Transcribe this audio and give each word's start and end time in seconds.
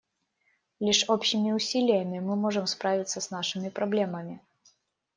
Лишь 0.79 1.07
общими 1.09 1.51
усилиями 1.51 2.17
мы 2.21 2.35
можем 2.35 2.65
справиться 2.65 3.21
с 3.21 3.29
нашими 3.29 3.69
проблемами. 3.69 4.41